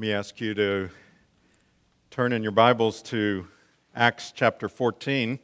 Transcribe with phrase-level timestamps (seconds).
[0.00, 0.88] me ask you to
[2.10, 3.46] turn in your Bibles to
[3.94, 5.38] Acts chapter 14.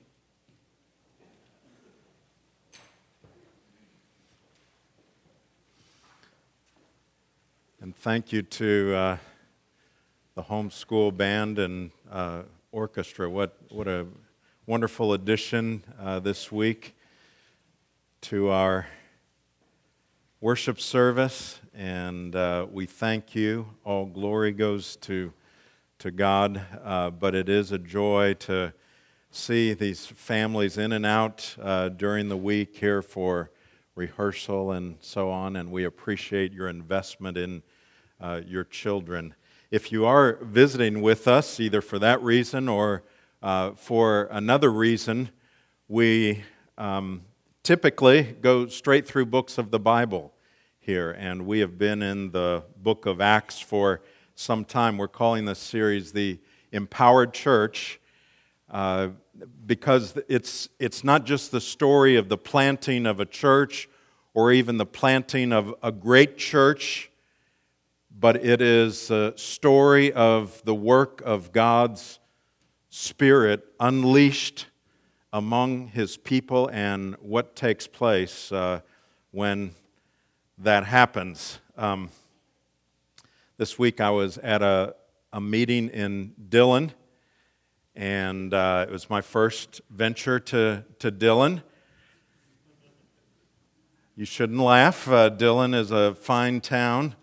[7.82, 9.16] And thank you to uh,
[10.36, 13.28] the homeschool band and uh, orchestra.
[13.28, 14.06] What, what a
[14.64, 16.96] wonderful addition uh, this week
[18.22, 18.86] to our
[20.46, 23.66] worship service, and uh, we thank you.
[23.82, 25.32] All glory goes to,
[25.98, 28.72] to God, uh, but it is a joy to
[29.32, 33.50] see these families in and out uh, during the week here for
[33.96, 37.60] rehearsal and so on, and we appreciate your investment in
[38.20, 39.34] uh, your children.
[39.72, 43.02] If you are visiting with us, either for that reason or
[43.42, 45.30] uh, for another reason,
[45.88, 46.44] we
[46.78, 47.22] um,
[47.64, 50.32] typically go straight through books of the Bible
[50.86, 54.02] here, and we have been in the book of Acts for
[54.36, 54.96] some time.
[54.96, 56.38] We're calling this series the
[56.70, 57.98] Empowered Church
[58.70, 59.08] uh,
[59.66, 63.88] because it's, it's not just the story of the planting of a church
[64.32, 67.10] or even the planting of a great church,
[68.16, 72.20] but it is a story of the work of God's
[72.90, 74.66] Spirit unleashed
[75.32, 78.82] among his people and what takes place uh,
[79.32, 79.74] when
[80.58, 81.58] that happens.
[81.76, 82.08] Um,
[83.58, 84.94] this week I was at a,
[85.32, 86.92] a meeting in Dillon,
[87.94, 91.62] and uh, it was my first venture to, to Dillon.
[94.16, 95.06] You shouldn't laugh.
[95.08, 97.14] Uh, Dillon is a fine town,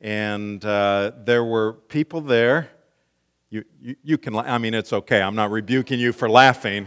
[0.00, 2.70] and uh, there were people there.
[3.50, 5.20] You, you, you can, I mean, it's okay.
[5.20, 6.86] I'm not rebuking you for laughing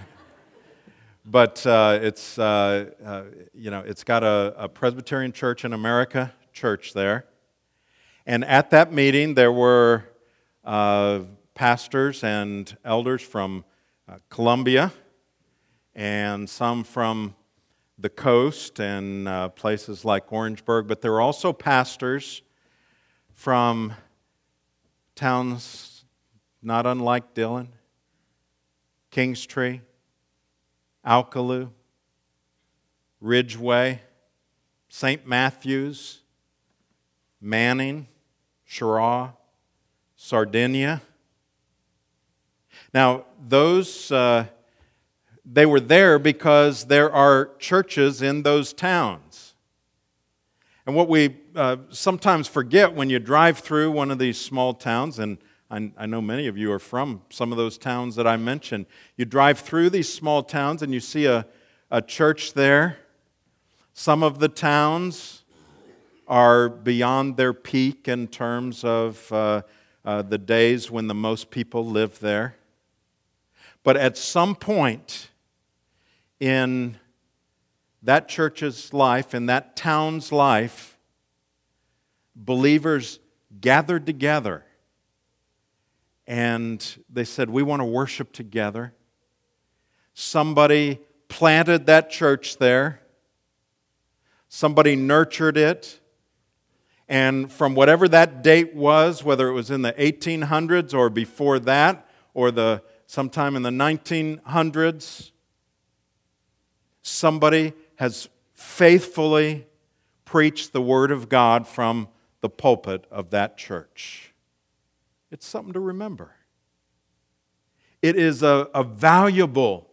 [1.25, 6.33] but uh, it's, uh, uh, you know, it's got a, a, Presbyterian church in America
[6.51, 7.25] church there.
[8.25, 10.05] And at that meeting, there were
[10.63, 11.21] uh,
[11.53, 13.65] pastors and elders from
[14.09, 14.91] uh, Columbia
[15.93, 17.35] and some from
[17.99, 22.41] the coast and uh, places like Orangeburg, but there were also pastors
[23.33, 23.93] from
[25.15, 26.05] towns
[26.63, 27.69] not unlike Dillon,
[29.11, 29.81] Kingstree,
[31.05, 31.69] Alcolu,
[33.19, 34.01] Ridgeway,
[34.89, 35.25] St.
[35.25, 36.19] Matthews,
[37.39, 38.07] Manning,
[38.69, 39.33] Cheraw,
[40.15, 41.01] Sardinia.
[42.93, 44.45] Now, those, uh,
[45.45, 49.55] they were there because there are churches in those towns.
[50.85, 55.19] And what we uh, sometimes forget when you drive through one of these small towns,
[55.19, 55.37] and
[55.71, 58.87] I, I know many of you are from some of those towns that I mentioned.
[59.15, 61.47] You drive through these small towns and you see a,
[61.89, 62.97] a church there.
[63.93, 65.43] Some of the towns
[66.27, 69.61] are beyond their peak in terms of uh,
[70.03, 72.57] uh, the days when the most people live there.
[73.81, 75.29] But at some point
[76.41, 76.97] in
[78.03, 80.97] that church's life, in that town's life,
[82.35, 83.19] believers
[83.61, 84.65] gathered together
[86.31, 88.93] and they said, We want to worship together.
[90.13, 93.01] Somebody planted that church there,
[94.47, 95.99] somebody nurtured it.
[97.09, 102.07] And from whatever that date was, whether it was in the 1800s or before that,
[102.33, 105.31] or the sometime in the 1900s,
[107.01, 109.67] somebody has faithfully
[110.23, 112.07] preached the Word of God from
[112.39, 114.30] the pulpit of that church.
[115.31, 116.35] It's something to remember.
[118.01, 119.89] It is a, a valuable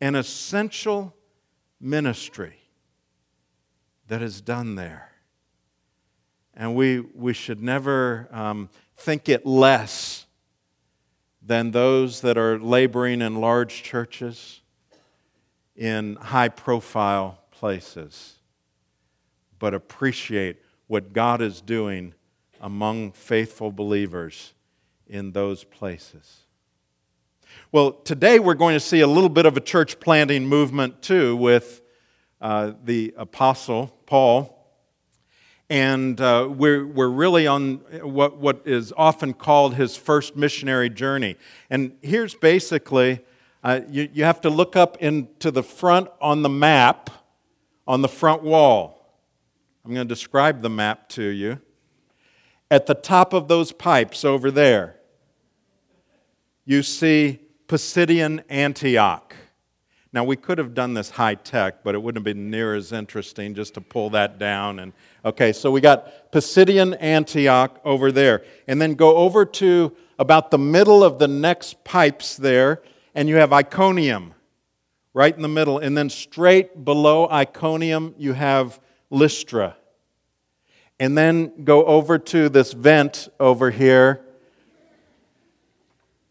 [0.00, 1.14] and essential
[1.80, 2.54] ministry
[4.06, 5.10] that is done there.
[6.54, 10.26] And we, we should never um, think it less
[11.42, 14.60] than those that are laboring in large churches,
[15.74, 18.34] in high profile places,
[19.58, 22.14] but appreciate what God is doing
[22.60, 24.52] among faithful believers
[25.08, 26.44] in those places.
[27.72, 31.36] Well, today we're going to see a little bit of a church planting movement too
[31.36, 31.82] with
[32.40, 34.54] uh, the Apostle Paul.
[35.70, 41.36] And uh, we're, we're really on what, what is often called his first missionary journey.
[41.68, 43.20] And here's basically
[43.62, 47.10] uh, you, you have to look up into the front on the map
[47.86, 49.16] on the front wall.
[49.84, 51.60] I'm going to describe the map to you.
[52.70, 54.97] At the top of those pipes over there,
[56.68, 59.34] you see Pisidian Antioch.
[60.12, 62.92] Now, we could have done this high tech, but it wouldn't have been near as
[62.92, 64.78] interesting just to pull that down.
[64.78, 64.92] And
[65.24, 68.44] okay, so we got Pisidian Antioch over there.
[68.66, 72.82] And then go over to about the middle of the next pipes there,
[73.14, 74.34] and you have Iconium
[75.14, 75.78] right in the middle.
[75.78, 78.78] And then straight below Iconium, you have
[79.08, 79.74] Lystra.
[81.00, 84.20] And then go over to this vent over here,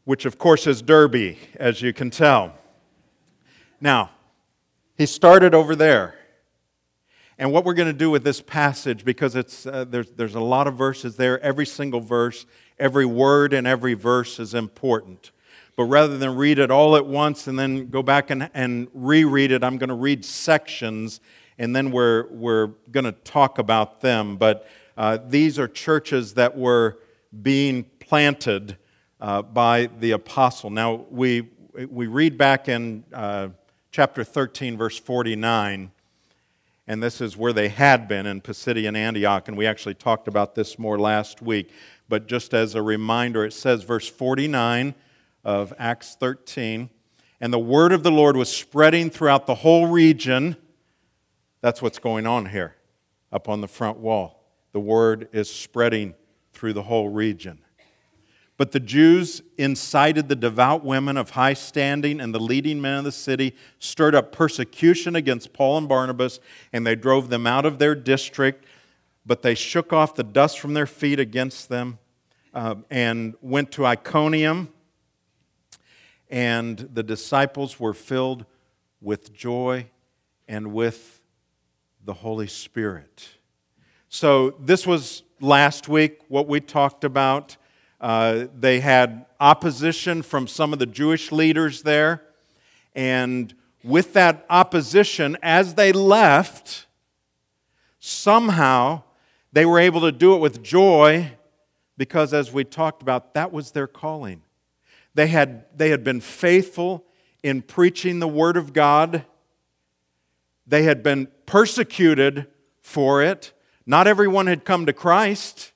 [0.07, 2.54] which of course is Derbe, as you can tell.
[3.81, 4.12] Now,
[4.98, 6.15] he started over there.
[7.38, 10.39] And what we're going to do with this passage, because it's, uh, there's, there's a
[10.39, 12.45] lot of verses there, every single verse,
[12.80, 15.31] every word in every verse is important.
[15.75, 19.51] But rather than read it all at once and then go back and, and reread
[19.51, 21.19] it, I'm going to read sections
[21.57, 24.38] and then we're, we're going to talk about them.
[24.38, 26.98] But uh, these are churches that were
[27.42, 28.77] being planted
[29.19, 30.69] uh, by the apostle.
[30.69, 31.50] Now, we,
[31.90, 33.50] we read back in uh,
[33.92, 35.92] chapter 13, verse 49,
[36.88, 40.56] and this is where they had been in Pisidian Antioch, and we actually talked about
[40.56, 41.72] this more last week.
[42.08, 44.96] But just as a reminder, it says, verse 49
[45.44, 46.90] of Acts 13,
[47.42, 50.56] and the word of the Lord was spreading throughout the whole region.
[51.62, 52.75] That's what's going on here
[53.31, 54.44] up on the front wall.
[54.72, 56.16] The word is spreading
[56.54, 57.60] through the whole region.
[58.57, 63.04] But the Jews incited the devout women of high standing and the leading men of
[63.04, 66.39] the city, stirred up persecution against Paul and Barnabas,
[66.74, 68.65] and they drove them out of their district.
[69.25, 72.00] But they shook off the dust from their feet against them
[72.54, 74.74] uh, and went to Iconium.
[76.30, 78.45] And the disciples were filled
[79.01, 79.88] with joy
[80.48, 81.21] and with
[82.04, 83.30] the Holy Spirit.
[84.09, 87.57] So, this was last week what we talked about.
[88.00, 92.24] Uh, they had opposition from some of the Jewish leaders there.
[92.96, 93.54] And
[93.84, 96.88] with that opposition, as they left,
[98.00, 99.04] somehow
[99.52, 101.32] they were able to do it with joy
[101.98, 104.42] because, as we talked about, that was their calling.
[105.16, 107.06] They had, they had been faithful
[107.42, 109.26] in preaching the Word of God,
[110.66, 112.48] they had been persecuted
[112.82, 113.54] for it.
[113.86, 115.72] Not everyone had come to Christ.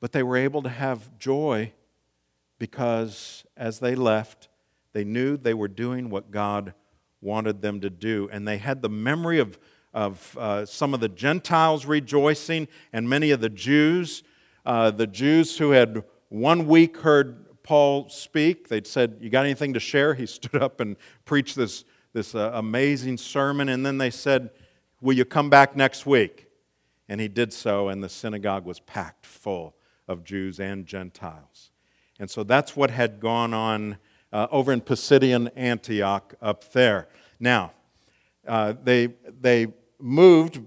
[0.00, 1.72] But they were able to have joy
[2.58, 4.48] because as they left,
[4.92, 6.74] they knew they were doing what God
[7.20, 8.28] wanted them to do.
[8.32, 9.58] And they had the memory of,
[9.92, 14.22] of uh, some of the Gentiles rejoicing and many of the Jews.
[14.64, 19.74] Uh, the Jews who had one week heard Paul speak, they'd said, You got anything
[19.74, 20.14] to share?
[20.14, 23.68] He stood up and preached this, this uh, amazing sermon.
[23.68, 24.50] And then they said,
[25.00, 26.46] Will you come back next week?
[27.08, 29.74] And he did so, and the synagogue was packed full
[30.08, 31.70] of Jews and Gentiles.
[32.18, 33.98] And so that's what had gone on
[34.32, 37.08] uh, over in Pisidian Antioch up there.
[37.38, 37.72] Now,
[38.46, 39.68] uh, they, they
[40.00, 40.60] moved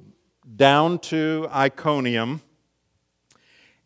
[0.55, 2.41] down to Iconium,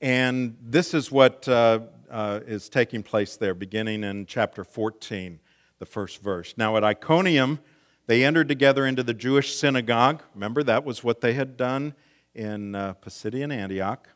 [0.02, 1.80] and this is what uh,
[2.10, 5.40] uh is taking place there, beginning in chapter 14,
[5.80, 6.54] the first verse.
[6.58, 7.60] Now, at Iconium,
[8.08, 10.22] they entered together into the Jewish synagogue.
[10.36, 11.96] Remember, that was what they had done
[12.36, 14.10] in uh, Pisidian Antioch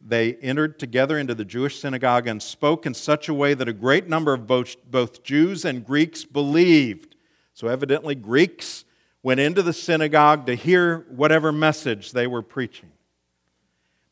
[0.00, 3.72] they entered together into the Jewish synagogue and spoke in such a way that a
[3.72, 7.16] great number of both, both Jews and Greeks believed.
[7.52, 8.84] So, evidently, Greeks
[9.22, 12.90] went into the synagogue to hear whatever message they were preaching.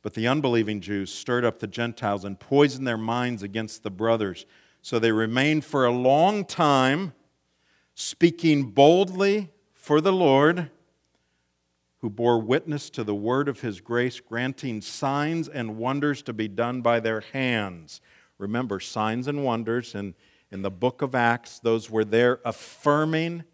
[0.03, 4.47] But the unbelieving Jews stirred up the Gentiles and poisoned their minds against the brothers.
[4.83, 7.13] So they remained for a long time,
[7.95, 10.71] speaking boldly for the Lord
[12.01, 16.49] who bore witness to the word of his grace, granting signs and wonders to be
[16.49, 18.01] done by their hands.
[18.39, 20.15] Remember, signs and wonders in,
[20.51, 23.45] in the book of Acts, those were there affirming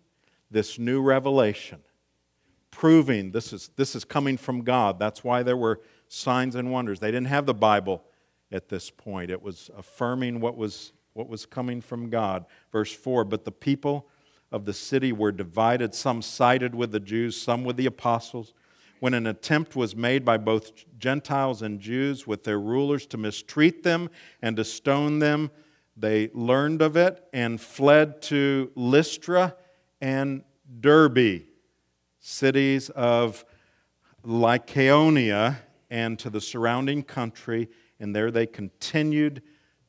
[0.50, 1.80] this new revelation,
[2.70, 4.98] proving this is, this is coming from God.
[4.98, 7.00] That's why there were signs and wonders.
[7.00, 8.04] They didn't have the Bible
[8.50, 12.44] at this point, it was affirming what was, what was coming from God.
[12.70, 14.08] Verse 4 But the people
[14.52, 15.94] of the city were divided.
[15.94, 18.54] Some sided with the Jews, some with the apostles.
[19.00, 23.82] When an attempt was made by both Gentiles and Jews with their rulers to mistreat
[23.82, 25.50] them and to stone them,
[25.96, 29.56] they learned of it and fled to Lystra
[30.00, 30.44] and
[30.80, 31.42] Derbe,
[32.20, 33.44] cities of
[34.24, 35.56] Lycaonia,
[35.90, 37.68] and to the surrounding country,
[38.00, 39.42] and there they continued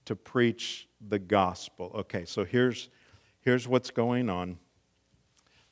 [0.05, 1.91] to preach the gospel.
[1.96, 2.89] Okay, so here's
[3.43, 4.57] here's what's going on.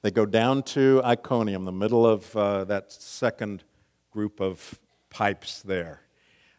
[0.01, 3.63] They go down to Iconium, the middle of uh, that second
[4.11, 4.77] group of
[5.09, 6.01] pipes there,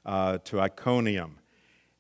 [0.07, 1.39] uh, to Iconium.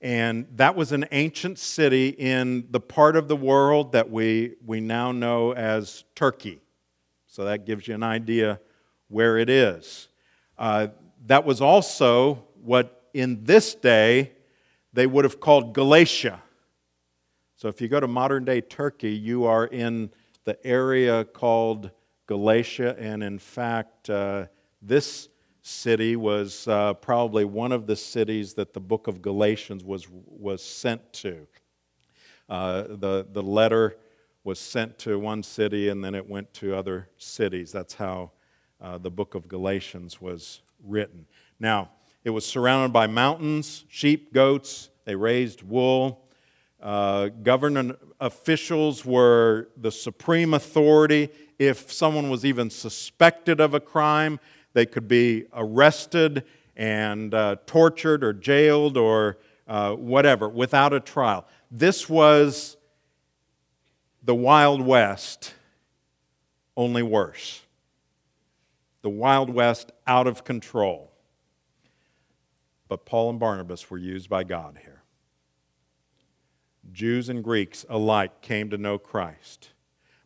[0.00, 4.80] And that was an ancient city in the part of the world that we, we
[4.80, 6.60] now know as Turkey.
[7.26, 8.60] So that gives you an idea
[9.08, 10.08] where it is.
[10.58, 10.88] Uh,
[11.26, 14.32] that was also what in this day
[14.92, 16.42] they would have called Galatia.
[17.62, 20.10] So if you go to modern day Turkey, you are in
[20.42, 21.92] the area called
[22.26, 24.46] Galatia, and in fact, uh,
[24.82, 25.28] this
[25.60, 30.60] city was uh, probably one of the cities that the book of Galatians was, was
[30.60, 31.46] sent to.
[32.48, 33.96] Uh, the, the letter
[34.42, 37.70] was sent to one city and then it went to other cities.
[37.70, 38.32] That's how
[38.80, 41.26] uh, the book of Galatians was written.
[41.60, 41.90] Now,
[42.24, 46.21] it was surrounded by mountains, sheep, goats, they raised wool.
[46.82, 51.28] Uh, government officials were the supreme authority.
[51.58, 54.40] If someone was even suspected of a crime,
[54.72, 56.44] they could be arrested
[56.76, 61.46] and uh, tortured or jailed or uh, whatever without a trial.
[61.70, 62.76] This was
[64.24, 65.54] the Wild West,
[66.76, 67.62] only worse.
[69.02, 71.12] The Wild West out of control.
[72.88, 74.91] But Paul and Barnabas were used by God here.
[76.90, 79.70] Jews and Greeks alike came to know Christ.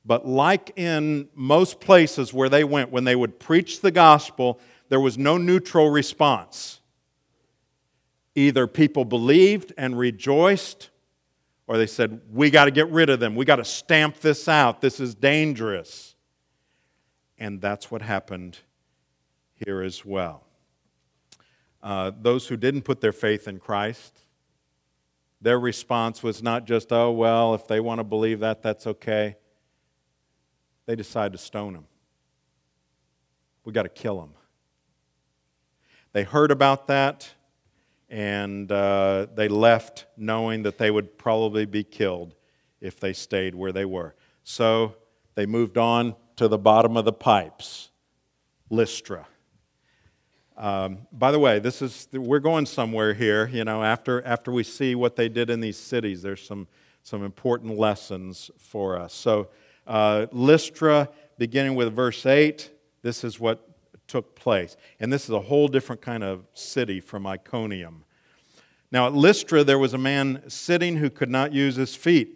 [0.05, 5.01] But like in most places where they went, when they would preach the gospel, there
[5.01, 6.81] was no neutral response.
[8.37, 10.91] Either people believed and rejoiced,
[11.67, 13.35] or they said, We got to get rid of them.
[13.35, 14.81] We got to stamp this out.
[14.81, 16.15] This is dangerous.
[17.39, 18.59] And that's what happened
[19.55, 20.45] here as well.
[21.83, 24.21] Uh, those who didn't put their faith in Christ,
[25.41, 29.37] their response was not just, oh, well, if they want to believe that, that's okay.
[30.87, 31.87] They decided to stone him.
[33.65, 34.31] We got to kill him.
[36.13, 37.29] They heard about that
[38.09, 42.35] and uh, they left knowing that they would probably be killed
[42.81, 44.15] if they stayed where they were.
[44.45, 44.95] So
[45.35, 47.91] they moved on to the bottom of the pipes,
[48.71, 49.27] Lystra.
[50.57, 53.47] Um, by the way, this is we're going somewhere here.
[53.49, 56.67] You know, after after we see what they did in these cities, there's some
[57.03, 59.13] some important lessons for us.
[59.13, 59.49] So,
[59.87, 62.71] uh, Lystra, beginning with verse eight,
[63.03, 63.69] this is what
[64.09, 68.05] took place, and this is a whole different kind of city from Iconium.
[68.91, 72.35] Now, at Lystra, there was a man sitting who could not use his feet.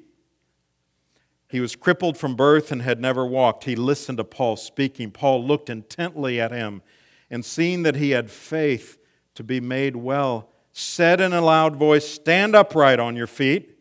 [1.49, 3.65] He was crippled from birth and had never walked.
[3.65, 5.11] He listened to Paul speaking.
[5.11, 6.83] Paul looked intently at him
[7.31, 8.99] and seeing that he had faith
[9.35, 13.79] to be made well, said in a loud voice, Stand upright on your feet.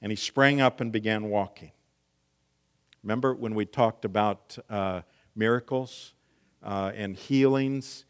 [0.00, 1.72] And he sprang up and began walking.
[3.02, 5.02] Remember when we talked about uh,
[5.34, 6.14] miracles
[6.62, 8.04] uh, and healings,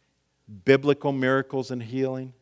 [0.64, 2.34] biblical miracles and healing?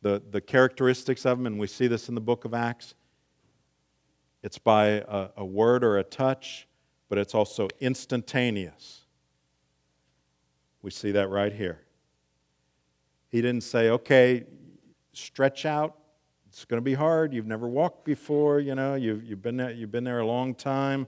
[0.00, 2.94] The, the characteristics of them, and we see this in the book of Acts.
[4.42, 6.68] It's by a, a word or a touch,
[7.08, 9.03] but it's also instantaneous.
[10.84, 11.80] We see that right here.
[13.30, 14.44] He didn't say, okay,
[15.14, 15.96] stretch out.
[16.46, 17.32] It's going to be hard.
[17.32, 18.60] You've never walked before.
[18.60, 21.06] You know, you've, you've, been there, you've been there a long time.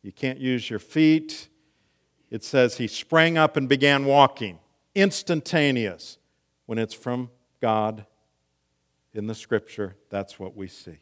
[0.00, 1.50] You can't use your feet.
[2.30, 4.58] It says he sprang up and began walking.
[4.94, 6.16] Instantaneous.
[6.64, 7.28] When it's from
[7.60, 8.06] God
[9.12, 11.00] in the scripture, that's what we see.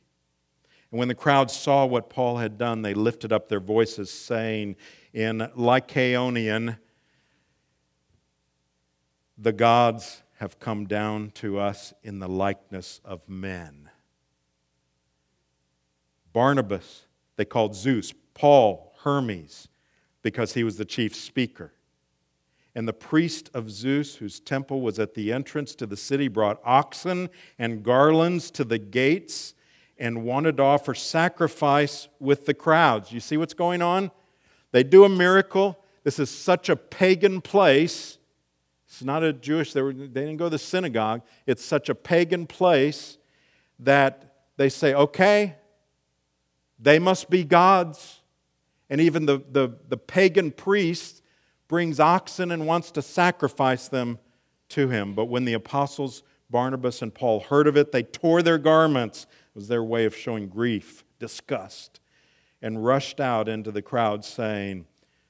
[0.91, 4.75] And when the crowd saw what Paul had done, they lifted up their voices, saying
[5.13, 6.77] in Lycaonian,
[9.41, 13.89] the gods have come down to us in the likeness of men.
[16.33, 17.07] Barnabas,
[17.37, 19.69] they called Zeus, Paul, Hermes,
[20.23, 21.73] because he was the chief speaker.
[22.75, 26.61] And the priest of Zeus, whose temple was at the entrance to the city, brought
[26.63, 29.55] oxen and garlands to the gates
[29.99, 33.11] and wanted to offer sacrifice with the crowds.
[33.11, 34.11] You see what's going on?
[34.73, 35.83] They do a miracle.
[36.05, 38.19] This is such a pagan place
[38.91, 41.23] it's not a Jewish, they, were, they didn't go to the synagogue.
[41.47, 43.19] It's such a pagan place
[43.79, 45.55] that they say, okay,
[46.81, 48.21] they must be gods.
[48.91, 51.23] And even the, the, the pagan priest
[51.69, 54.19] brings oxen and wants to sacrifice them
[54.71, 55.15] to him.
[55.15, 59.23] But when the apostles Barnabas and Paul heard of it, they tore their garments.
[59.23, 62.01] It was their way of showing grief, disgust,
[62.61, 64.87] and rushed out into the crowd saying,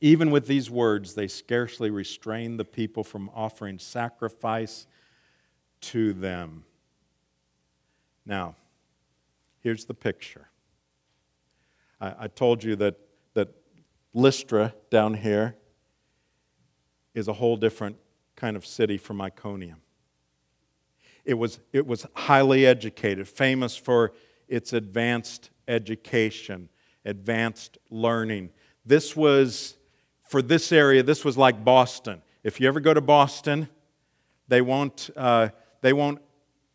[0.00, 4.86] Even with these words, they scarcely restrained the people from offering sacrifice
[5.80, 6.64] to them.
[8.24, 8.54] Now,
[9.60, 10.48] here's the picture.
[12.00, 12.96] I, I told you that,
[13.34, 13.48] that
[14.14, 15.56] Lystra down here
[17.14, 17.96] is a whole different
[18.36, 19.82] kind of city from Iconium.
[21.24, 24.12] It was, it was highly educated, famous for
[24.48, 26.70] its advanced education,
[27.04, 28.50] advanced learning.
[28.86, 29.76] This was,
[30.30, 32.22] for this area, this was like Boston.
[32.44, 33.68] If you ever go to Boston,
[34.46, 35.48] they won't, uh,
[35.80, 36.20] they won't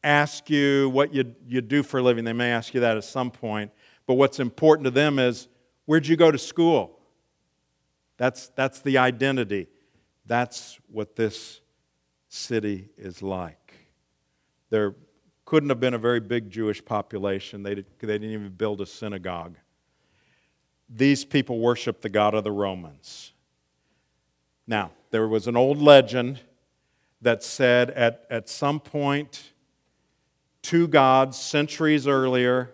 [0.03, 2.25] ask you what you, you do for a living.
[2.25, 3.71] They may ask you that at some point.
[4.07, 5.47] But what's important to them is
[5.85, 6.99] where'd you go to school?
[8.17, 9.67] That's, that's the identity.
[10.25, 11.61] That's what this
[12.27, 13.73] city is like.
[14.69, 14.95] There
[15.45, 18.85] couldn't have been a very big Jewish population, they, did, they didn't even build a
[18.85, 19.55] synagogue.
[20.89, 23.31] These people worshiped the God of the Romans.
[24.67, 26.39] Now, there was an old legend
[27.21, 29.51] that said at, at some point,
[30.61, 32.71] two gods centuries earlier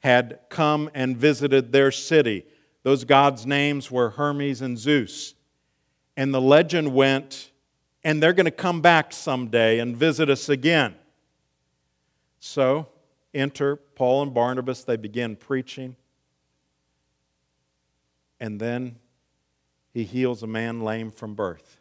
[0.00, 2.46] had come and visited their city.
[2.82, 5.34] Those gods' names were Hermes and Zeus.
[6.16, 7.50] And the legend went,
[8.02, 10.94] and they're going to come back someday and visit us again.
[12.40, 12.88] So,
[13.34, 14.84] enter Paul and Barnabas.
[14.84, 15.96] They begin preaching.
[18.40, 18.96] And then
[19.98, 21.80] he heals a man lame from birth.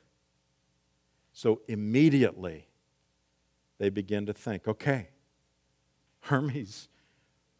[1.34, 2.68] So, immediately,
[3.78, 5.10] they begin to think okay,
[6.22, 6.90] Hermes,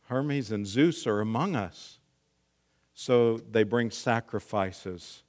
[0.08, 2.00] Hermes and Zeus are among us.
[2.96, 5.22] So, they bring sacrifices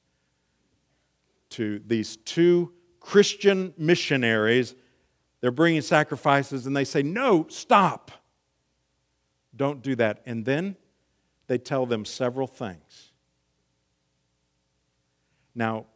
[1.50, 4.74] to these two Christian missionaries.
[5.42, 8.12] They're bringing sacrifices and they say, No, stop.
[9.54, 10.22] Don't do that.
[10.24, 10.76] And then
[11.48, 13.07] they tell them several things.
[15.58, 15.86] Now,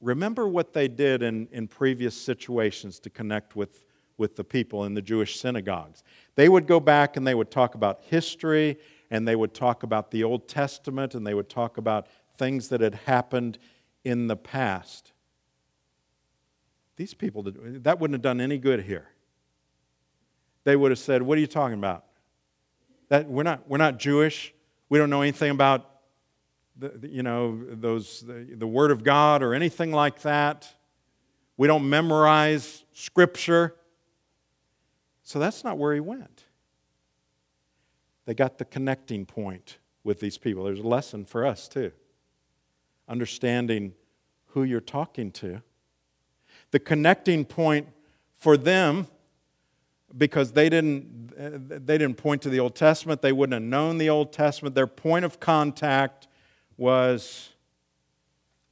[0.00, 3.84] remember what they did in, in previous situations to connect with,
[4.16, 6.02] with the people in the Jewish synagogues.
[6.36, 8.78] They would go back and they would talk about history
[9.10, 12.06] and they would talk about the Old Testament and they would talk about
[12.38, 13.58] things that had happened
[14.04, 15.12] in the past.
[16.96, 19.08] These people, that wouldn't have done any good here.
[20.64, 22.04] They would have said, What are you talking about?
[23.10, 24.54] That, we're, not, we're not Jewish.
[24.88, 25.97] We don't know anything about
[26.78, 30.72] the, you know, those, the, the Word of God or anything like that.
[31.56, 33.74] We don't memorize Scripture.
[35.24, 36.44] So that's not where he went.
[38.26, 40.64] They got the connecting point with these people.
[40.64, 41.92] There's a lesson for us, too
[43.08, 43.94] understanding
[44.48, 45.62] who you're talking to.
[46.70, 47.88] The connecting point
[48.34, 49.06] for them,
[50.16, 51.32] because they didn't,
[51.86, 54.74] they didn't point to the Old Testament, they wouldn't have known the Old Testament.
[54.74, 56.27] Their point of contact
[56.78, 57.50] was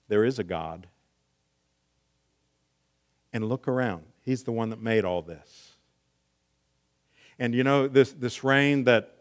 [0.08, 0.86] there is a God.
[3.32, 4.04] And look around.
[4.22, 5.72] He's the one that made all this.
[7.38, 9.12] And you know, this, this rain that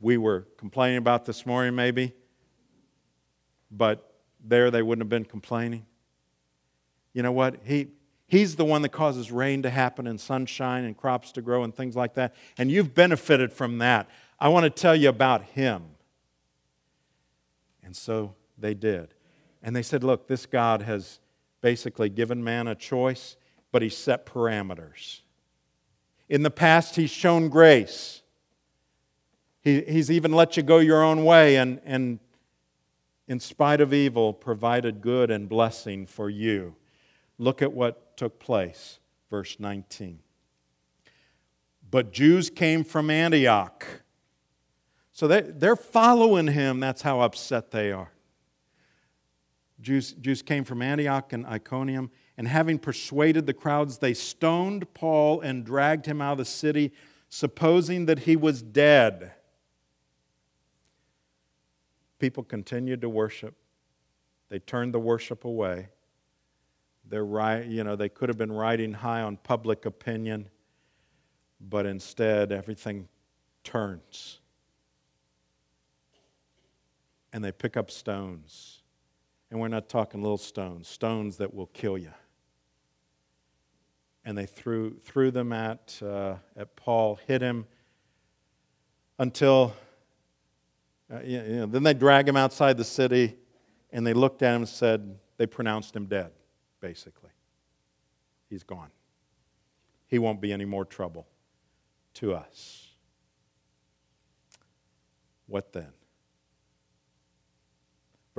[0.00, 2.14] we were complaining about this morning, maybe,
[3.70, 5.84] but there they wouldn't have been complaining.
[7.12, 7.56] You know what?
[7.64, 7.88] He,
[8.26, 11.74] he's the one that causes rain to happen and sunshine and crops to grow and
[11.74, 12.34] things like that.
[12.56, 14.08] And you've benefited from that.
[14.38, 15.82] I want to tell you about him.
[17.90, 19.14] And so they did.
[19.64, 21.18] And they said, Look, this God has
[21.60, 23.36] basically given man a choice,
[23.72, 25.22] but he set parameters.
[26.28, 28.22] In the past, he's shown grace.
[29.60, 32.20] He, he's even let you go your own way and, and
[33.26, 36.76] in spite of evil, provided good and blessing for you.
[37.38, 39.00] Look at what took place,
[39.30, 40.20] verse 19.
[41.90, 43.84] But Jews came from Antioch.
[45.20, 46.80] So they, they're following him.
[46.80, 48.10] That's how upset they are.
[49.78, 55.42] Jews, Jews came from Antioch and Iconium, and having persuaded the crowds, they stoned Paul
[55.42, 56.94] and dragged him out of the city,
[57.28, 59.32] supposing that he was dead
[62.18, 63.54] people continued to worship.
[64.48, 65.88] They turned the worship away.
[67.04, 70.48] They're right, you know, they could have been riding high on public opinion,
[71.60, 73.06] but instead everything
[73.64, 74.39] turns.
[77.32, 78.82] And they pick up stones.
[79.50, 82.12] And we're not talking little stones, stones that will kill you.
[84.24, 87.66] And they threw, threw them at, uh, at Paul, hit him
[89.18, 89.74] until
[91.12, 93.36] uh, you know, then they drag him outside the city
[93.90, 96.30] and they looked at him and said, they pronounced him dead,
[96.80, 97.30] basically.
[98.48, 98.90] He's gone.
[100.06, 101.26] He won't be any more trouble.
[102.14, 102.88] to us.
[105.46, 105.92] What then?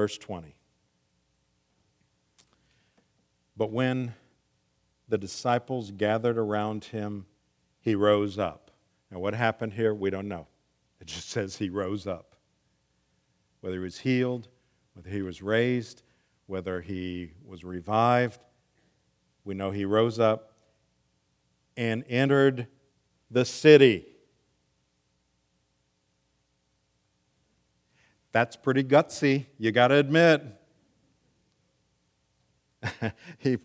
[0.02, 0.56] Verse 20.
[3.56, 4.16] But when
[5.08, 7.28] the disciples gathered around him,
[7.82, 8.72] he rose up.
[9.12, 10.48] Now, what happened here, we don't know.
[11.00, 12.36] It just says he rose up.
[13.60, 14.48] Whether he was healed,
[14.96, 16.02] whether he was raised,
[16.48, 18.44] whether he was revived,
[19.46, 20.54] we know he rose up
[21.78, 22.66] and entered
[23.30, 24.08] the city.
[28.32, 30.44] That's pretty gutsy, you got to admit.
[33.40, 33.58] he,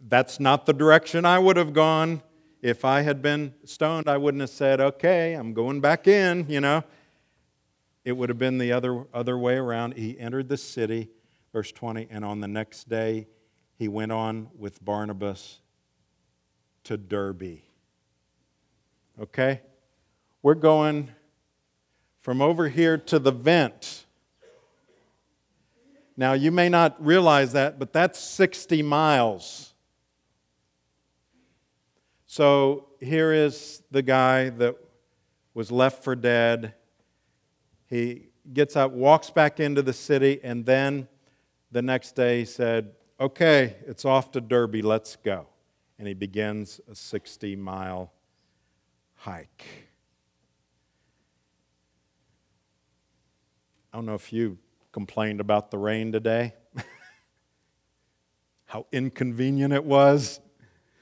[0.00, 2.22] that's not the direction I would have gone.
[2.62, 6.60] If I had been stoned, I wouldn't have said, okay, I'm going back in, you
[6.60, 6.84] know.
[8.04, 9.94] It would have been the other, other way around.
[9.94, 11.10] He entered the city,
[11.52, 13.26] verse 20, and on the next day
[13.74, 15.60] he went on with Barnabas
[16.84, 17.58] to Derbe.
[19.20, 19.60] Okay?
[20.42, 21.10] We're going
[22.26, 24.04] from over here to the vent.
[26.16, 29.74] Now, you may not realize that, but that's 60 miles.
[32.26, 34.74] So here is the guy that
[35.54, 36.74] was left for dead.
[37.86, 41.06] He gets up, walks back into the city, and then
[41.70, 45.46] the next day he said, Okay, it's off to Derbe, let's go.
[45.96, 48.10] And he begins a 60 mile
[49.14, 49.85] hike.
[53.92, 54.58] I don't know if you
[54.92, 56.54] complained about the rain today,
[58.66, 60.40] how inconvenient it was.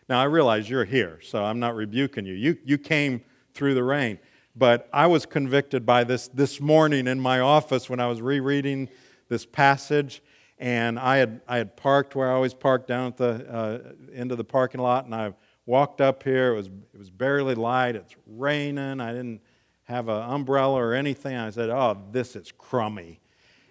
[0.08, 2.34] Now, I realize you're here, so I'm not rebuking you.
[2.34, 3.22] You, you came
[3.54, 4.18] through the rain.
[4.56, 8.88] But I was convicted by this this morning in my office when I was rereading
[9.28, 10.22] this passage.
[10.58, 13.78] And I had, I had parked where I always park down at the uh,
[14.14, 15.06] end of the parking lot.
[15.06, 15.34] And I
[15.66, 16.52] walked up here.
[16.52, 17.96] It was, it was barely light.
[17.96, 19.00] It's raining.
[19.00, 19.40] I didn't
[19.84, 21.36] have an umbrella or anything.
[21.36, 23.20] I said, Oh, this is crummy.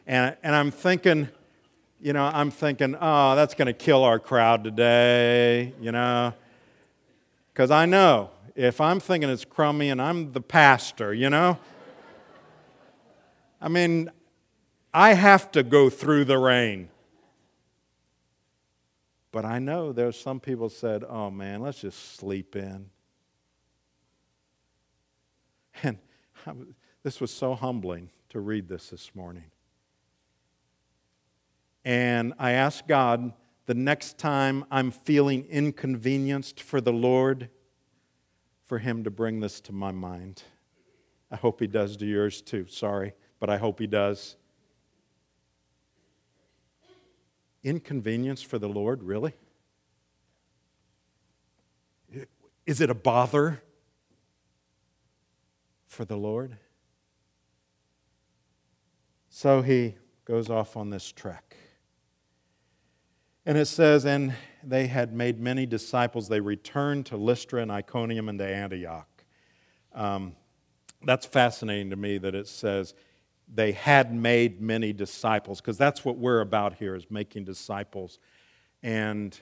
[0.06, 1.30] And, and I'm thinking,
[2.02, 6.34] you know, I'm thinking, oh, that's going to kill our crowd today, you know.
[7.54, 11.58] Because I know if I'm thinking it's crummy and I'm the pastor, you know,
[13.62, 14.12] I mean,
[14.94, 16.90] I have to go through the rain.
[19.32, 22.90] But I know there's some people said, oh man, let's just sleep in.
[25.84, 25.98] And
[27.04, 29.46] this was so humbling to read this this morning.
[31.86, 33.34] And I ask God
[33.66, 37.50] the next time I'm feeling inconvenienced for the Lord,
[38.66, 40.44] for Him to bring this to my mind.
[41.30, 42.68] I hope He does to yours too.
[42.68, 44.38] Sorry, but I hope He does.
[47.64, 49.34] Inconvenience for the Lord, really?
[52.66, 53.62] Is it a bother
[55.94, 56.58] for the Lord?
[59.30, 61.56] So he goes off on this trek.
[63.46, 66.28] And it says, And they had made many disciples.
[66.28, 69.08] They returned to Lystra and Iconium and to Antioch.
[69.94, 70.36] Um,
[71.04, 72.94] that's fascinating to me that it says
[73.54, 78.20] they had made many disciples, because that's what we're about here, is making disciples.
[78.82, 79.38] And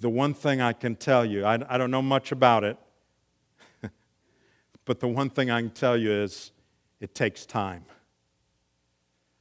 [0.00, 2.78] the one thing I can tell you, I, I don't know much about it,
[4.84, 6.52] but the one thing I can tell you is
[7.00, 7.84] it takes time.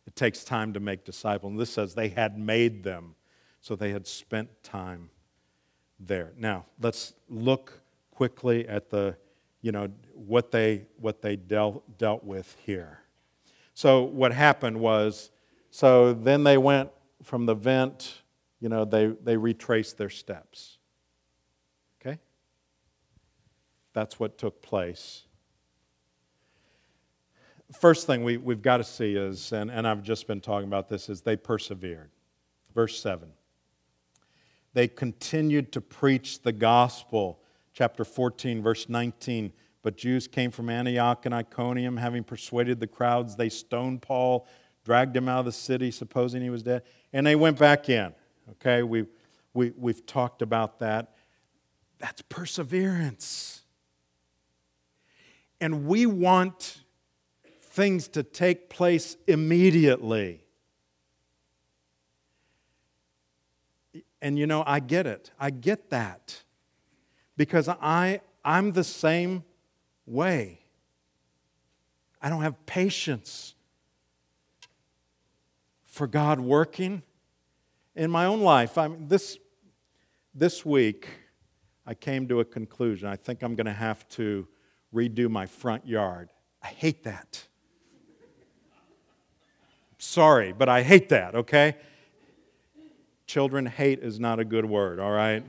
[0.05, 1.51] It takes time to make disciples.
[1.51, 3.15] And this says they had made them,
[3.61, 5.09] so they had spent time
[5.99, 6.33] there.
[6.37, 9.15] Now, let's look quickly at the,
[9.61, 12.99] you know, what they, what they dealt, dealt with here.
[13.73, 15.31] So what happened was,
[15.71, 16.89] so then they went
[17.23, 18.21] from the vent,
[18.59, 20.77] you know, they, they retraced their steps.
[21.99, 22.19] Okay?
[23.93, 25.23] That's what took place
[27.73, 30.89] first thing we, we've got to see is, and, and I've just been talking about
[30.89, 32.09] this, is they persevered.
[32.73, 33.29] Verse 7.
[34.73, 37.39] They continued to preach the gospel.
[37.73, 39.53] Chapter 14, verse 19.
[39.81, 43.35] But Jews came from Antioch and Iconium, having persuaded the crowds.
[43.35, 44.47] They stoned Paul,
[44.83, 48.13] dragged him out of the city, supposing he was dead, and they went back in.
[48.51, 49.05] Okay, we,
[49.53, 51.13] we, we've talked about that.
[51.99, 53.61] That's perseverance.
[55.61, 56.82] And we want
[57.73, 60.43] things to take place immediately.
[64.21, 65.31] And you know, I get it.
[65.39, 66.43] I get that.
[67.35, 69.43] Because I, I'm the same
[70.05, 70.59] way.
[72.21, 73.55] I don't have patience
[75.85, 77.01] for God working
[77.95, 78.77] in my own life.
[78.77, 79.39] I mean, this,
[80.35, 81.09] this week,
[81.87, 83.09] I came to a conclusion.
[83.09, 84.47] I think I'm going to have to
[84.93, 86.29] redo my front yard.
[86.61, 87.47] I hate that.
[90.03, 91.77] Sorry, but I hate that, okay?
[93.25, 95.45] Children, hate is not a good word, all right?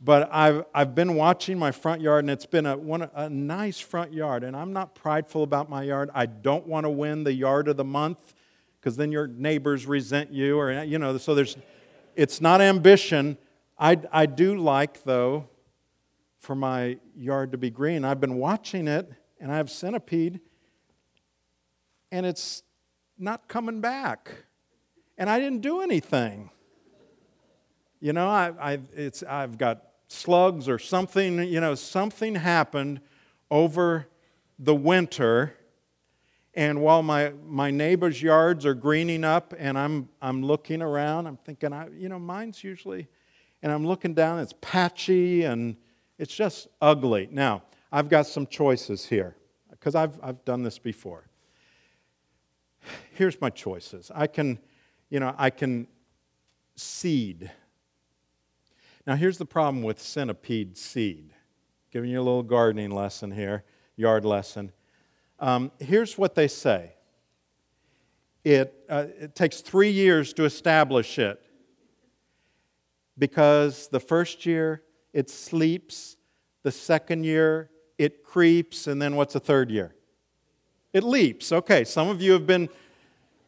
[0.00, 3.80] But I've, I've been watching my front yard, and it's been a, one, a nice
[3.80, 4.44] front yard.
[4.44, 6.10] And I'm not prideful about my yard.
[6.14, 8.34] I don't want to win the yard of the month
[8.78, 11.56] because then your neighbors resent you, or, you know, so there's,
[12.14, 13.36] it's not ambition.
[13.80, 15.48] I, I do like, though,
[16.38, 18.04] for my yard to be green.
[18.04, 20.40] I've been watching it, and I have centipede,
[22.10, 22.62] and it's
[23.18, 24.32] not coming back.
[25.18, 26.50] And I didn't do anything.
[28.00, 33.00] You know, I, I, it's, I've got slugs or something, you know, something happened
[33.50, 34.08] over
[34.58, 35.54] the winter.
[36.54, 41.36] And while my, my neighbor's yards are greening up and I'm, I'm looking around, I'm
[41.36, 43.08] thinking, I, you know, mine's usually,
[43.62, 45.76] and I'm looking down, it's patchy and
[46.18, 47.28] it's just ugly.
[47.30, 49.36] Now, I've got some choices here
[49.70, 51.29] because I've, I've done this before.
[53.12, 54.10] Here's my choices.
[54.14, 54.58] I can,
[55.08, 55.86] you know, I can
[56.76, 57.50] seed
[59.06, 61.32] now, here's the problem with centipede seed.
[61.90, 63.64] Giving you a little gardening lesson here,
[63.96, 64.72] yard lesson.
[65.38, 66.92] Um, here's what they say
[68.44, 71.42] it, uh, it takes three years to establish it
[73.18, 76.16] because the first year it sleeps,
[76.62, 79.94] the second year it creeps, and then what's the third year?
[80.92, 81.52] It leaps.
[81.52, 82.68] Okay, some of you have been,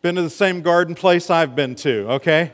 [0.00, 2.52] been to the same garden place I've been to, okay?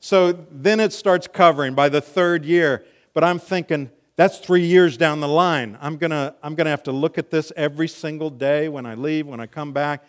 [0.00, 2.84] So then it starts covering by the third year.
[3.12, 5.78] But I'm thinking, that's three years down the line.
[5.80, 8.94] I'm going to I'm to have to look at this every single day when I
[8.94, 10.04] leave, when I come back.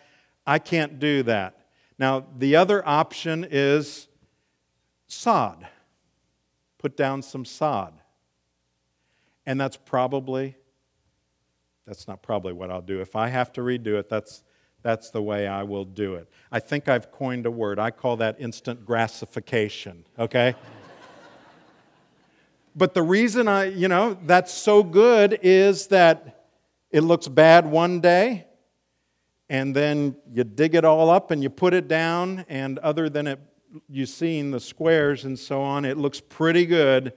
[0.46, 1.58] I can't do that.
[1.98, 4.08] Now, the other option is
[5.06, 5.66] sod.
[6.78, 7.94] Put down some sod.
[9.46, 10.56] And that's probably,
[11.86, 13.00] that's not probably what I'll do.
[13.00, 14.44] If I have to redo it, that's,
[14.82, 16.28] that's the way I will do it.
[16.50, 17.78] I think I've coined a word.
[17.78, 20.54] I call that instant gratification, okay?
[22.76, 26.46] but the reason I, you know, that's so good is that
[26.90, 28.46] it looks bad one day,
[29.48, 33.26] and then you dig it all up and you put it down, and other than
[33.26, 33.40] it,
[33.88, 37.12] you seeing the squares and so on, it looks pretty good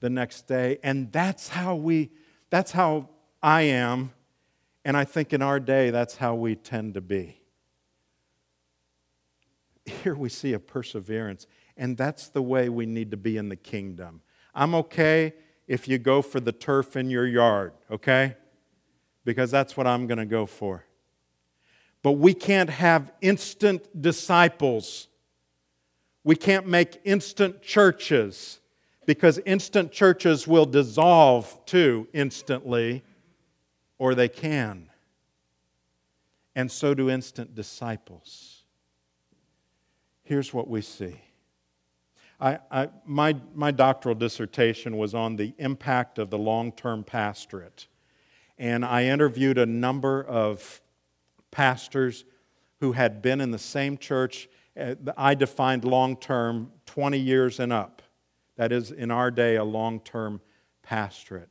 [0.00, 0.78] the next day.
[0.82, 2.10] And that's how we,
[2.50, 3.08] that's how
[3.42, 4.12] I am
[4.88, 7.42] and I think in our day, that's how we tend to be.
[9.84, 11.46] Here we see a perseverance,
[11.76, 14.22] and that's the way we need to be in the kingdom.
[14.54, 15.34] I'm okay
[15.66, 18.36] if you go for the turf in your yard, okay?
[19.26, 20.86] Because that's what I'm going to go for.
[22.02, 25.08] But we can't have instant disciples.
[26.24, 28.60] We can't make instant churches
[29.04, 33.02] because instant churches will dissolve too instantly
[33.98, 34.90] or they can.
[36.54, 38.64] And so do instant disciples.
[40.22, 41.20] Here's what we see.
[42.40, 47.88] I, I, my, my doctoral dissertation was on the impact of the long term pastorate.
[48.56, 50.80] And I interviewed a number of
[51.50, 52.24] pastors
[52.80, 54.48] who had been in the same church.
[54.78, 58.02] Uh, I defined long term 20 years and up.
[58.56, 60.40] That is, in our day, a long term
[60.82, 61.50] pastorate.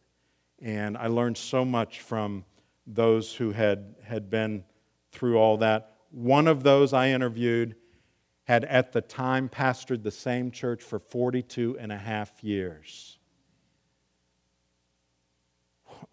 [0.61, 2.45] And I learned so much from
[2.85, 4.63] those who had, had been
[5.11, 5.97] through all that.
[6.11, 7.75] One of those I interviewed
[8.45, 13.17] had at the time pastored the same church for 42 and a half years.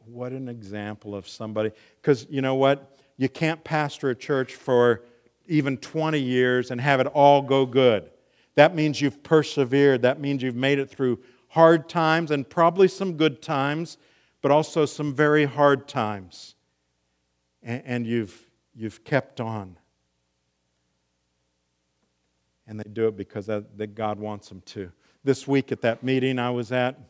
[0.06, 1.70] What an example of somebody.
[2.00, 2.98] Because you know what?
[3.16, 5.02] You can't pastor a church for
[5.46, 8.10] even 20 years and have it all go good.
[8.54, 10.02] That means you've persevered.
[10.02, 13.96] That means you've made it through hard times and probably some good times,
[14.44, 16.54] but also some very hard times.
[17.62, 19.78] And you've, you've kept on.
[22.66, 24.92] And they do it because that, that God wants them to.
[25.24, 27.00] This week at that meeting I was at,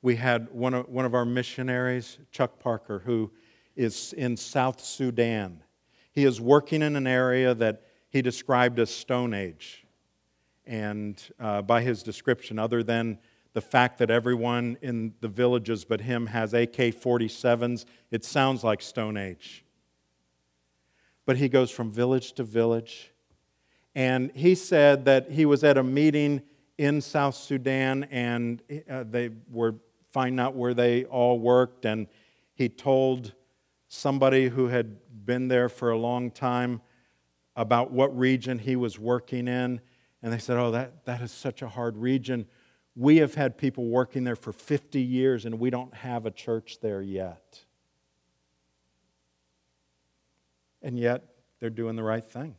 [0.00, 3.32] we had one of, one of our missionaries, Chuck Parker, who
[3.74, 5.64] is in South Sudan.
[6.12, 9.84] He is working in an area that he described as Stone Age.
[10.68, 13.18] And uh, by his description, other than
[13.54, 18.80] the fact that everyone in the villages but him has AK 47s, it sounds like
[18.80, 19.64] Stone Age.
[21.26, 23.12] But he goes from village to village.
[23.94, 26.42] And he said that he was at a meeting
[26.78, 29.74] in South Sudan and uh, they were
[30.10, 31.84] finding out where they all worked.
[31.84, 32.06] And
[32.54, 33.34] he told
[33.88, 36.80] somebody who had been there for a long time
[37.54, 39.80] about what region he was working in.
[40.22, 42.46] And they said, Oh, that, that is such a hard region
[42.94, 46.78] We have had people working there for 50 years and we don't have a church
[46.80, 47.60] there yet.
[50.82, 51.24] And yet,
[51.60, 52.56] they're doing the right thing.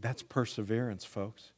[0.00, 1.52] That's perseverance, folks.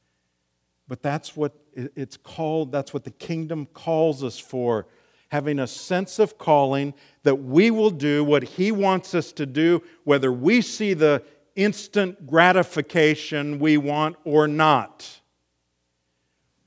[0.88, 4.88] But that's what it's called, that's what the kingdom calls us for.
[5.29, 9.85] Having a sense of calling that we will do what He wants us to do,
[10.03, 11.23] whether we see the
[11.55, 15.19] instant gratification we want or not.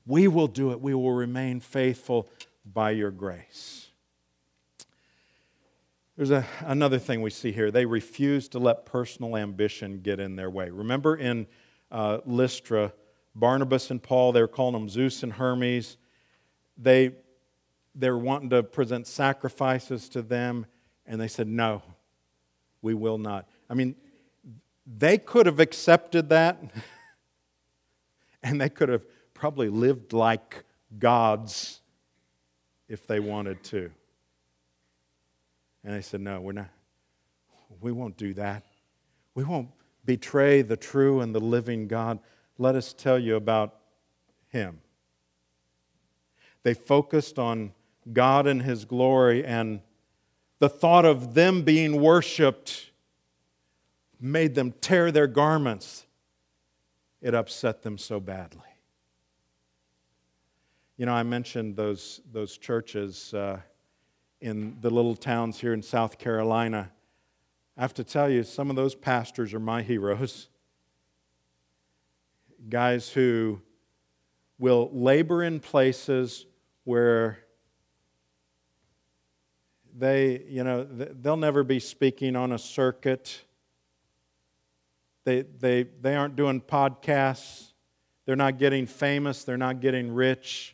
[0.06, 0.80] We will do it.
[0.80, 2.28] We will remain faithful
[2.64, 3.88] by your grace.
[6.16, 7.70] There's a, another thing we see here.
[7.70, 10.70] They refuse to let personal ambition get in their way.
[10.70, 11.46] Remember in
[11.90, 12.92] uh, Lystra,
[13.34, 15.96] Barnabas and Paul, they were calling them Zeus and Hermes.
[16.78, 17.12] They,
[17.94, 20.66] they were wanting to present sacrifices to them,
[21.04, 21.82] and they said, No,
[22.80, 23.48] we will not.
[23.68, 23.96] I mean,
[24.86, 26.62] they could have accepted that,
[28.42, 29.04] and they could have
[29.34, 30.64] probably lived like
[30.98, 31.80] gods
[32.88, 33.90] if they wanted to.
[35.82, 36.70] And they said, No, we're not.
[37.80, 38.64] We won't do that.
[39.34, 39.68] We won't
[40.04, 42.20] betray the true and the living God
[42.58, 43.74] let us tell you about
[44.48, 44.80] him.
[46.62, 47.72] They focused on
[48.12, 49.80] God and his glory, and
[50.58, 52.90] the thought of them being worshiped
[54.20, 56.06] made them tear their garments.
[57.20, 58.60] It upset them so badly.
[60.96, 63.60] You know, I mentioned those, those churches uh,
[64.40, 66.90] in the little towns here in South Carolina.
[67.76, 70.48] I have to tell you, some of those pastors are my heroes
[72.68, 73.60] guys who
[74.58, 76.46] will labor in places
[76.84, 77.38] where
[79.96, 83.42] they, you know, they'll never be speaking on a circuit.
[85.24, 87.72] They, they, they aren't doing podcasts.
[88.26, 89.44] They're not getting famous.
[89.44, 90.73] They're not getting rich.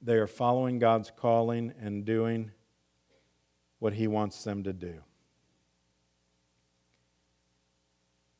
[0.00, 2.52] They are following God's calling and doing
[3.78, 5.00] what He wants them to do.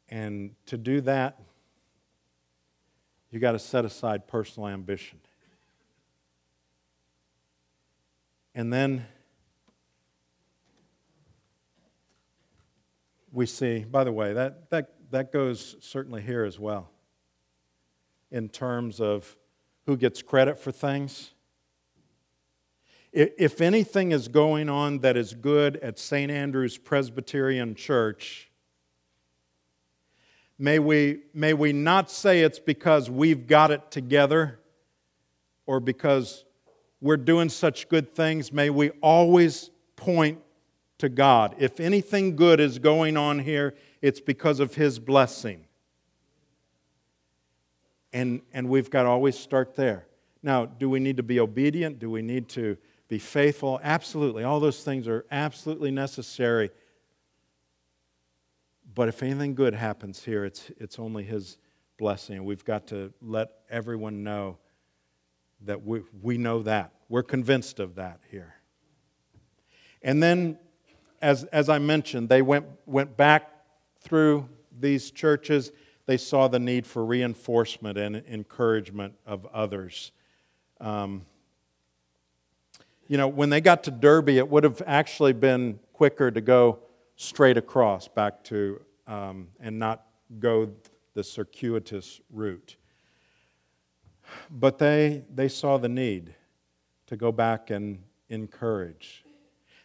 [0.08, 1.40] And to do that,
[3.30, 5.20] you got to set aside personal ambition.
[8.54, 9.06] And then
[13.30, 16.90] we see, by the way, that, that, that goes certainly here as well
[18.30, 19.36] in terms of
[19.86, 21.32] who gets credit for things.
[23.20, 26.30] If anything is going on that is good at St.
[26.30, 28.48] Andrew's Presbyterian Church,
[30.58, 34.58] May we, may we not say it's because we've got it together
[35.66, 36.44] or because
[37.00, 38.52] we're doing such good things.
[38.52, 40.40] May we always point
[40.98, 41.54] to God.
[41.58, 45.64] If anything good is going on here, it's because of His blessing.
[48.12, 50.06] And, and we've got to always start there.
[50.42, 52.00] Now, do we need to be obedient?
[52.00, 52.76] Do we need to
[53.08, 53.80] be faithful?
[53.82, 54.44] Absolutely.
[54.44, 56.70] All those things are absolutely necessary.
[58.94, 61.56] But if anything good happens here, it's, it's only His
[61.98, 62.36] blessing.
[62.36, 64.58] And we've got to let everyone know
[65.62, 66.92] that we, we know that.
[67.08, 68.54] We're convinced of that here.
[70.02, 70.58] And then,
[71.20, 73.50] as, as I mentioned, they went, went back
[74.00, 75.72] through these churches.
[76.06, 80.12] They saw the need for reinforcement and encouragement of others.
[80.80, 81.26] Um,
[83.08, 86.80] you know, when they got to Derbe, it would have actually been quicker to go
[87.16, 90.04] straight across back to um, and not
[90.38, 90.70] go
[91.14, 92.76] the circuitous route.
[94.50, 96.34] But they, they saw the need
[97.06, 99.24] to go back and encourage.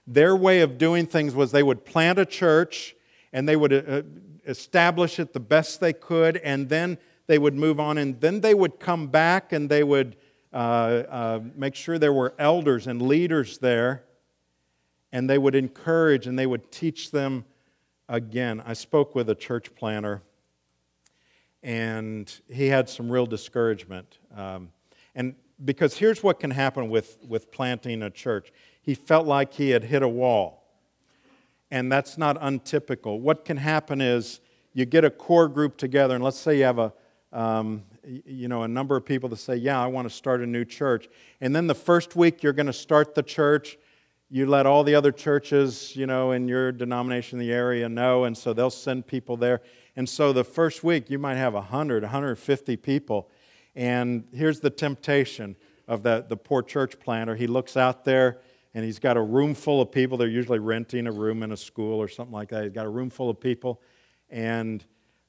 [0.06, 2.94] Their way of doing things was they would plant a church
[3.32, 4.02] and they would uh,
[4.46, 8.54] establish it the best they could, and then they would move on, and then they
[8.54, 10.18] would come back and they would
[10.54, 14.04] uh, uh, make sure there were elders and leaders there,
[15.12, 17.46] and they would encourage and they would teach them
[18.10, 20.22] again, I spoke with a church planter,
[21.62, 24.20] and he had some real discouragement.
[24.36, 24.72] Um,
[25.16, 28.52] and because here's what can happen with, with planting a church
[28.82, 30.66] he felt like he had hit a wall.
[31.72, 33.22] And that's not untypical.
[33.22, 34.42] What can happen is
[34.74, 36.94] you get a core group together, and let's say you have a,
[37.32, 40.48] um, you know, a number of people that say, Yeah, I want to start a
[40.48, 41.08] new church.
[41.42, 43.78] And then the first week you're going to start the church,
[44.30, 48.24] you let all the other churches, you know, in your denomination in the area know,
[48.24, 49.62] and so they'll send people there.
[49.96, 53.30] And so the first week, you might have 100, 150 people.
[53.76, 55.56] And here's the temptation
[55.88, 57.36] of the, the poor church planter.
[57.36, 58.40] He looks out there
[58.74, 60.18] and he's got a room full of people.
[60.18, 62.64] They're usually renting a room in a school or something like that.
[62.64, 63.82] He's got a room full of people.
[64.30, 64.84] And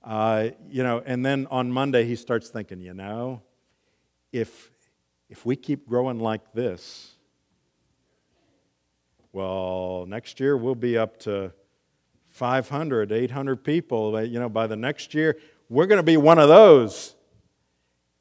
[0.04, 3.40] Uh, you know, and then on Monday he starts thinking, you know,
[4.32, 4.70] if
[5.30, 7.14] if we keep growing like this,
[9.32, 11.52] well, next year we'll be up to
[12.26, 14.22] 500, 800 people.
[14.22, 15.38] You know, by the next year,
[15.68, 17.14] we're going to be one of those.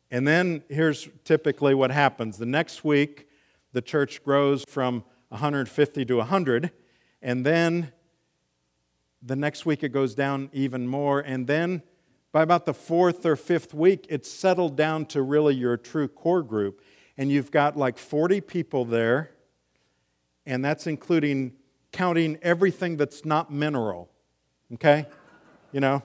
[0.09, 3.27] And then here's typically what happens the next week,
[3.73, 6.71] the church grows from 150 to 100,
[7.21, 7.91] and then
[9.25, 11.81] the next week it goes down even more, and then
[12.33, 16.41] by about the fourth or fifth week, it's settled down to really your true core
[16.41, 16.81] group.
[17.15, 19.29] And you've got like 40 people there,
[20.45, 21.53] and that's including
[21.91, 24.09] counting everything that's not mineral.
[24.73, 25.05] Okay?
[25.71, 26.01] You know,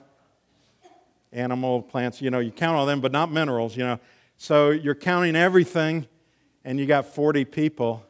[1.33, 3.99] animal, plants, you know, you count all them, but not minerals, you know.
[4.37, 6.07] So you're counting everything,
[6.63, 8.05] and you got 40 people,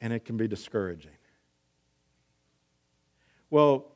[0.00, 1.12] and it can be discouraging.
[3.50, 3.86] Well,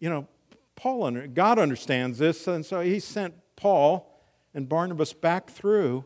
[0.00, 0.26] you know,
[0.74, 4.22] Paul, God understands this, and so he sent Paul
[4.54, 6.04] and Barnabas back through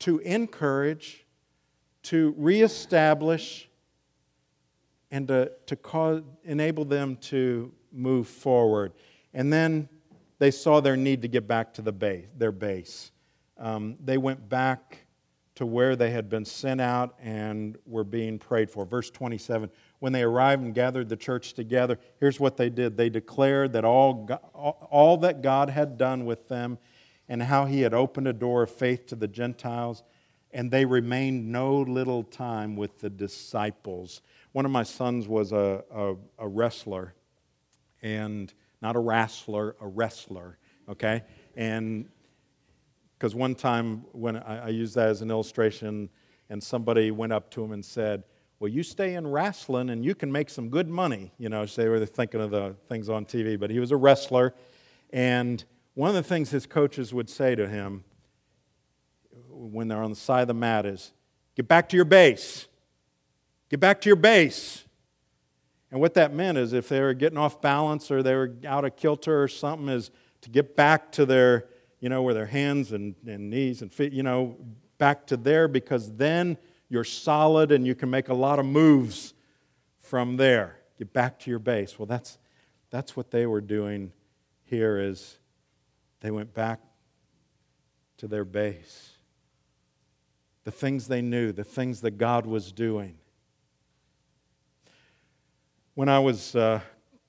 [0.00, 1.26] to encourage,
[2.04, 3.68] to reestablish,
[5.10, 8.92] and to, to cause, enable them to move forward.
[9.32, 9.88] And then
[10.38, 13.12] they saw their need to get back to the base, their base.
[13.58, 15.03] Um, they went back
[15.54, 18.84] to where they had been sent out and were being prayed for.
[18.84, 23.08] Verse 27 When they arrived and gathered the church together, here's what they did they
[23.08, 24.28] declared that all,
[24.90, 26.78] all that God had done with them
[27.28, 30.02] and how he had opened a door of faith to the Gentiles,
[30.52, 34.20] and they remained no little time with the disciples.
[34.52, 37.14] One of my sons was a, a, a wrestler,
[38.02, 38.52] and
[38.82, 41.22] not a wrestler, a wrestler, okay?
[41.56, 42.08] And
[43.18, 46.08] because one time when I, I used that as an illustration,
[46.50, 48.24] and somebody went up to him and said,
[48.58, 51.32] Well, you stay in wrestling and you can make some good money.
[51.38, 53.96] You know, so they were thinking of the things on TV, but he was a
[53.96, 54.54] wrestler.
[55.10, 58.04] And one of the things his coaches would say to him
[59.48, 61.12] when they're on the side of the mat is,
[61.56, 62.66] Get back to your base.
[63.70, 64.84] Get back to your base.
[65.90, 68.84] And what that meant is if they were getting off balance or they were out
[68.84, 70.10] of kilter or something, is
[70.40, 71.66] to get back to their,
[72.04, 74.58] you know, where their hands and, and knees and feet, you know,
[74.98, 76.58] back to there because then
[76.90, 79.32] you're solid and you can make a lot of moves
[80.00, 80.76] from there.
[80.98, 81.98] Get back to your base.
[81.98, 82.36] Well, that's,
[82.90, 84.12] that's what they were doing
[84.64, 85.38] here is
[86.20, 86.78] they went back
[88.18, 89.12] to their base.
[90.64, 93.16] The things they knew, the things that God was doing.
[95.94, 96.80] When I was uh,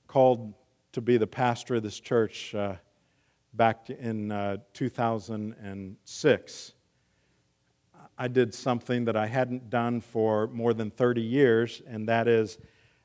[0.06, 0.52] called
[0.92, 2.74] to be the pastor of this church uh,
[3.56, 6.72] back in uh, 2006,
[8.18, 12.58] I did something that I hadn't done for more than 30 years, and that is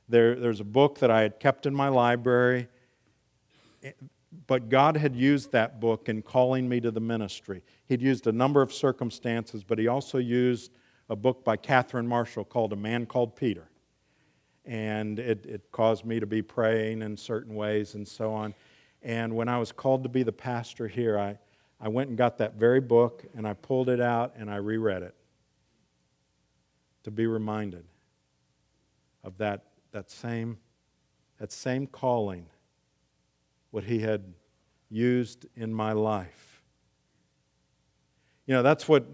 [0.07, 2.67] there, there's a book that I had kept in my library,
[4.47, 7.63] but God had used that book in calling me to the ministry.
[7.85, 10.71] He'd used a number of circumstances, but He also used
[11.09, 13.71] a book by Catherine Marshall called A Man Called Peter
[14.65, 18.53] and it, it caused me to be praying in certain ways and so on.
[19.01, 21.37] And when I was called to be the pastor here, I,
[21.79, 25.01] I went and got that very book and I pulled it out and I reread
[25.01, 25.15] it
[27.03, 27.85] to be reminded
[29.23, 30.57] of that, that, same,
[31.39, 32.45] that same calling,
[33.71, 34.33] what he had
[34.89, 36.61] used in my life.
[38.45, 39.05] You know, that's what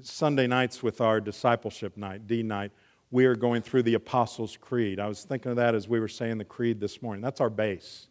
[0.00, 2.72] Sunday nights with our discipleship night, D night,
[3.10, 5.00] we are going through the Apostles' Creed.
[5.00, 7.22] I was thinking of that as we were saying the Creed this morning.
[7.22, 8.06] That's our base.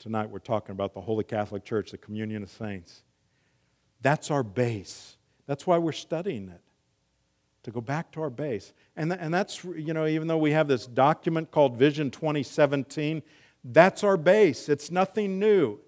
[0.00, 3.02] Tonight we're talking about the Holy Catholic Church, the communion of saints.
[4.00, 5.16] That's our base.
[5.46, 6.60] That's why we're studying it,
[7.64, 8.72] to go back to our base.
[8.96, 13.22] And, and that's, you know, even though we have this document called Vision 2017,
[13.64, 14.68] that's our base.
[14.68, 15.78] It's nothing new.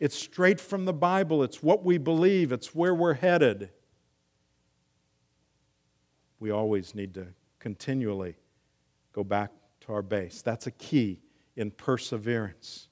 [0.00, 1.42] It's straight from the Bible.
[1.42, 3.70] It's what we believe, it's where we're headed
[6.40, 7.26] we always need to
[7.58, 8.36] continually
[9.12, 10.42] go back to our base.
[10.42, 11.20] That's a key
[11.56, 12.88] in perseverance.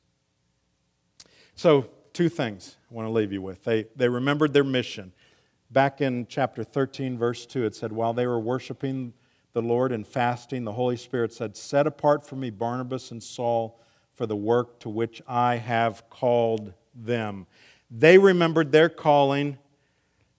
[1.54, 3.64] So, two things I want to leave you with.
[3.64, 5.12] They, they remembered their mission.
[5.70, 9.12] Back in chapter 13, verse 2, it said, While they were worshiping
[9.52, 13.80] the Lord and fasting, the Holy Spirit said, Set apart for me Barnabas and Saul
[14.12, 17.46] for the work to which I have called them.
[17.90, 19.58] They remembered their calling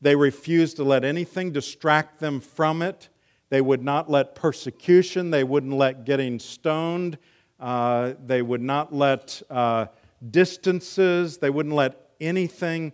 [0.02, 3.10] they refused to let anything distract them from it.
[3.50, 7.18] They would not let persecution, they wouldn't let getting stoned,
[7.60, 9.88] uh, they would not let uh,
[10.32, 12.94] distances, they wouldn't let anything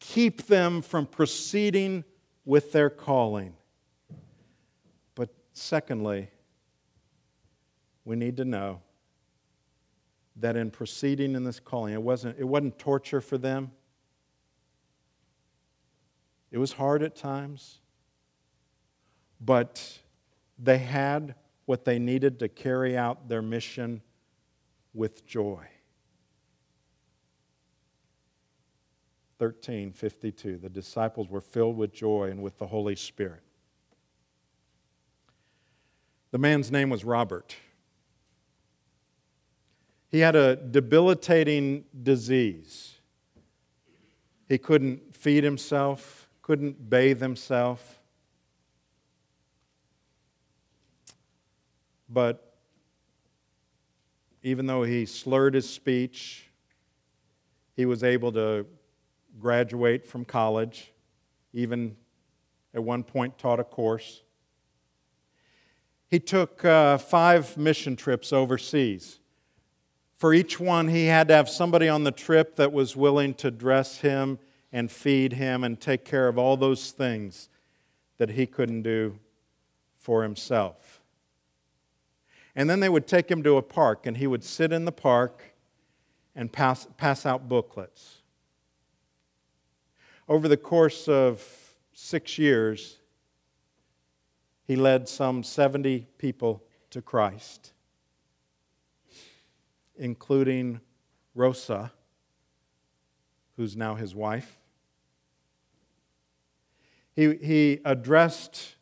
[0.00, 2.04] keep them from proceeding
[2.44, 3.54] with their calling.
[5.14, 6.28] But secondly,
[8.04, 8.80] we need to know
[10.36, 13.70] that in proceeding in this calling, it wasn't, it wasn't torture for them.
[16.52, 17.80] It was hard at times,
[19.40, 19.98] but
[20.58, 21.34] they had
[21.64, 24.02] what they needed to carry out their mission
[24.92, 25.66] with joy.
[29.38, 33.42] 1352 the disciples were filled with joy and with the holy spirit.
[36.30, 37.56] The man's name was robert.
[40.10, 42.94] He had a debilitating disease.
[44.48, 48.00] He couldn't feed himself couldn't bathe himself
[52.08, 52.56] but
[54.42, 56.50] even though he slurred his speech
[57.74, 58.66] he was able to
[59.38, 60.92] graduate from college,
[61.52, 61.96] even
[62.74, 64.22] at one point taught a course.
[66.08, 69.18] He took uh, five mission trips overseas.
[70.16, 73.50] For each one, he had to have somebody on the trip that was willing to
[73.50, 74.38] dress him
[74.72, 77.48] and feed him and take care of all those things
[78.18, 79.18] that he couldn't do
[79.96, 81.00] for himself.
[82.54, 84.92] And then they would take him to a park, and he would sit in the
[84.92, 85.42] park
[86.34, 88.18] and pass, pass out booklets.
[90.28, 91.44] Over the course of
[91.92, 92.98] six years,
[94.64, 97.72] he led some 70 people to Christ,
[99.96, 100.80] including
[101.34, 101.92] Rosa,
[103.56, 104.58] who's now his wife.
[107.14, 108.76] He, he addressed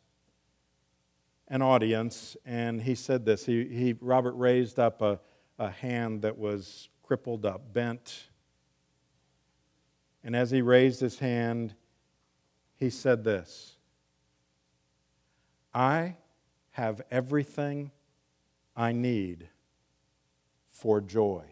[1.47, 3.45] an audience and he said this.
[3.45, 5.19] He, he, Robert raised up a,
[5.59, 8.29] a hand that was crippled up, bent,
[10.23, 11.75] and as he raised his hand,
[12.77, 13.75] he said this
[15.73, 16.15] I
[16.71, 17.91] have everything
[18.75, 19.49] I need
[20.69, 21.43] for joy.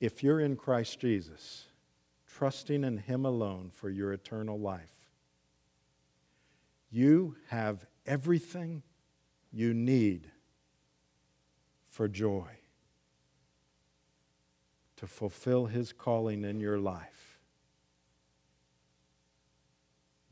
[0.00, 1.66] If you're in Christ Jesus,
[2.42, 5.06] trusting in Him alone for your eternal life,
[6.90, 8.82] you have everything
[9.52, 10.28] you need
[11.88, 12.48] for joy
[14.96, 17.38] to fulfill His calling in your life.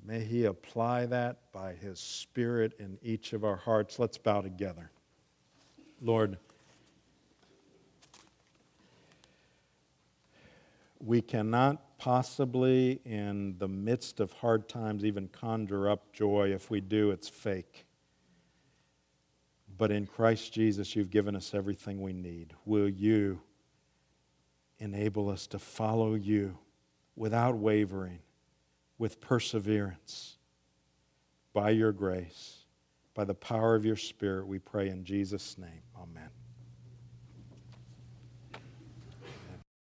[0.04, 4.00] May He apply that by His Spirit in each of our hearts.
[4.00, 4.90] Let's bow together.
[6.00, 6.38] Lord,
[10.98, 16.50] we cannot possibly, in the midst of hard times, even conjure up joy.
[16.52, 17.86] If we do, it's fake.
[19.78, 22.54] But in Christ Jesus, you've given us everything we need.
[22.64, 23.40] Will you?
[24.80, 26.58] enable us to follow you
[27.14, 28.18] without wavering,
[28.98, 30.38] with perseverance.
[31.52, 32.64] By your grace,
[33.14, 35.82] by the power of your Spirit, we pray in Jesus' name.
[36.00, 36.39] Amen.